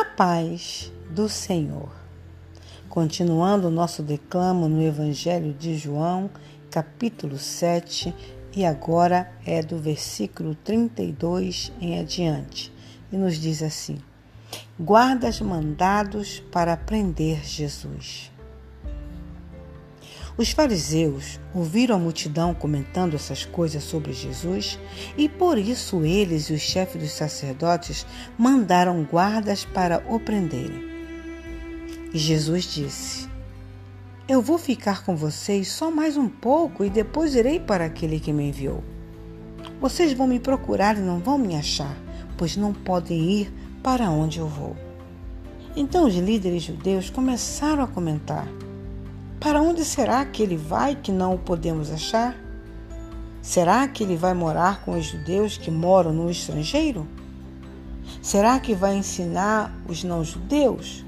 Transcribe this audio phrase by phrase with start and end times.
[0.00, 1.90] A paz do Senhor.
[2.88, 6.30] Continuando o nosso declamo no Evangelho de João,
[6.70, 8.14] capítulo 7,
[8.54, 12.72] e agora é do versículo 32 em adiante,
[13.10, 13.98] e nos diz assim:
[14.78, 18.30] Guardas mandados para prender Jesus.
[20.38, 24.78] Os fariseus ouviram a multidão comentando essas coisas sobre Jesus
[25.16, 28.06] e por isso eles e os chefes dos sacerdotes
[28.38, 30.80] mandaram guardas para o prenderem.
[32.14, 33.28] E Jesus disse:
[34.28, 38.32] Eu vou ficar com vocês só mais um pouco e depois irei para aquele que
[38.32, 38.84] me enviou.
[39.80, 41.96] Vocês vão me procurar e não vão me achar,
[42.36, 44.76] pois não podem ir para onde eu vou.
[45.74, 48.46] Então os líderes judeus começaram a comentar.
[49.40, 52.36] Para onde será que ele vai que não o podemos achar?
[53.40, 57.06] Será que ele vai morar com os judeus que moram no estrangeiro?
[58.20, 61.04] Será que vai ensinar os não-judeus?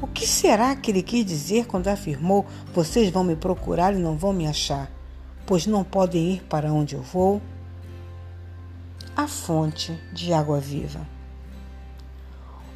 [0.00, 4.16] O que será que ele quis dizer quando afirmou: Vocês vão me procurar e não
[4.16, 4.90] vão me achar,
[5.44, 7.42] pois não podem ir para onde eu vou?
[9.14, 11.06] A fonte de água viva.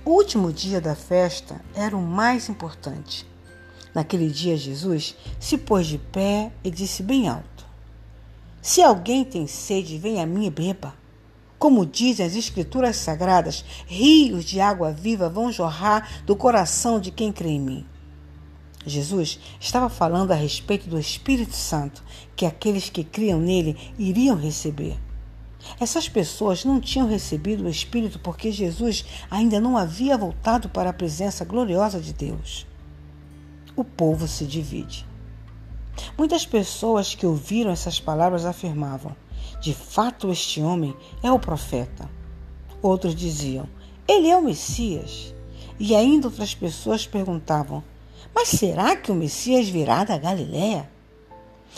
[0.05, 3.27] O último dia da festa era o mais importante.
[3.95, 7.65] Naquele dia, Jesus se pôs de pé e disse bem alto:
[8.61, 10.93] Se alguém tem sede, venha a mim e beba.
[11.61, 17.33] Como dizem as Escrituras Sagradas, rios de água viva vão jorrar do coração de quem
[17.33, 17.87] crê em mim.
[18.85, 22.03] Jesus estava falando a respeito do Espírito Santo,
[22.35, 24.99] que aqueles que criam nele iriam receber.
[25.81, 30.93] Essas pessoas não tinham recebido o Espírito porque Jesus ainda não havia voltado para a
[30.93, 32.67] presença gloriosa de Deus
[33.77, 35.07] o povo se divide.
[36.17, 39.15] Muitas pessoas que ouviram essas palavras afirmavam:
[39.61, 42.09] de fato, este homem é o profeta.
[42.83, 43.69] Outros diziam:
[44.07, 45.35] ele é o Messias.
[45.79, 47.83] E ainda outras pessoas perguntavam:
[48.35, 50.91] mas será que o Messias virá da Galiléia?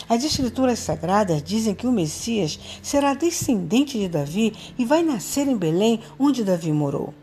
[0.07, 5.57] As Escrituras Sagradas dizem que o Messias será descendente de Davi e vai nascer em
[5.57, 7.13] Belém, onde Davi morou.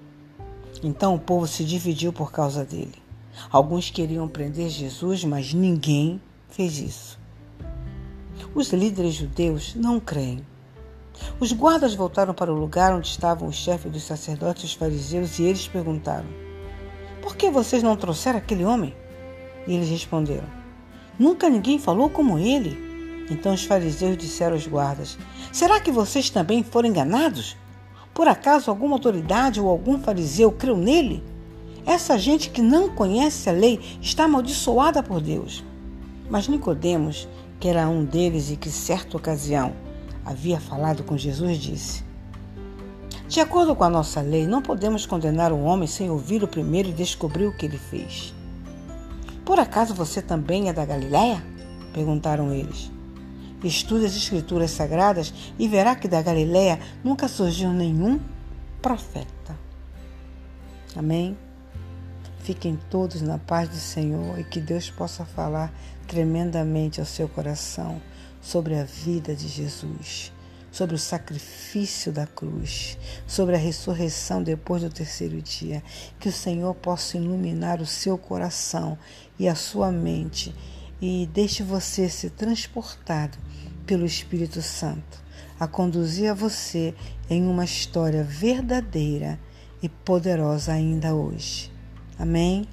[0.82, 3.03] Então o povo se dividiu por causa dele.
[3.50, 7.18] Alguns queriam prender Jesus, mas ninguém fez isso.
[8.54, 10.44] Os líderes judeus não creem.
[11.38, 15.38] Os guardas voltaram para o lugar onde estavam os chefes dos sacerdotes e os fariseus
[15.38, 16.26] e eles perguntaram:
[17.22, 18.94] Por que vocês não trouxeram aquele homem?
[19.66, 20.46] E eles responderam:
[21.18, 22.82] Nunca ninguém falou como ele.
[23.30, 25.16] Então os fariseus disseram aos guardas:
[25.52, 27.56] Será que vocês também foram enganados?
[28.12, 31.22] Por acaso alguma autoridade ou algum fariseu creu nele?
[31.86, 35.62] Essa gente que não conhece a lei está amaldiçoada por Deus.
[36.30, 37.28] Mas Nicodemos,
[37.60, 39.74] que era um deles e que certa ocasião
[40.24, 42.02] havia falado com Jesus, disse:
[43.28, 46.88] De acordo com a nossa lei, não podemos condenar um homem sem ouvir o primeiro
[46.88, 48.34] e descobrir o que ele fez.
[49.44, 51.44] Por acaso você também é da Galiléia?
[51.92, 52.90] perguntaram eles.
[53.62, 58.18] Estude as escrituras sagradas e verá que da Galiléia nunca surgiu nenhum
[58.82, 59.56] profeta.
[60.96, 61.36] Amém?
[62.44, 65.72] Fiquem todos na paz do Senhor e que Deus possa falar
[66.06, 68.02] tremendamente ao seu coração
[68.38, 70.30] sobre a vida de Jesus,
[70.70, 75.82] sobre o sacrifício da cruz, sobre a ressurreição depois do terceiro dia.
[76.20, 78.98] Que o Senhor possa iluminar o seu coração
[79.38, 80.54] e a sua mente
[81.00, 83.38] e deixe você ser transportado
[83.86, 85.24] pelo Espírito Santo
[85.58, 86.94] a conduzir a você
[87.30, 89.40] em uma história verdadeira
[89.82, 91.73] e poderosa ainda hoje.
[92.18, 92.66] Amém?